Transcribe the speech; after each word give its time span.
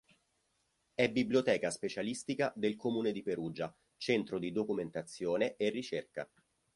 È 0.95 1.11
biblioteca 1.11 1.69
specialistica 1.69 2.51
del 2.55 2.75
Comune 2.75 3.11
di 3.11 3.21
Perugia, 3.21 3.71
centro 3.97 4.39
di 4.39 4.51
documentazione 4.51 5.55
e 5.57 5.69
ricerca. 5.69 6.27